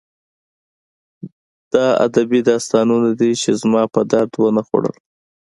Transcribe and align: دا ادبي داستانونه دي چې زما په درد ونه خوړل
دا 1.73 1.85
ادبي 2.05 2.39
داستانونه 2.49 3.09
دي 3.19 3.31
چې 3.41 3.49
زما 3.61 3.83
په 3.93 4.01
درد 4.11 4.31
ونه 4.37 4.61
خوړل 4.67 4.95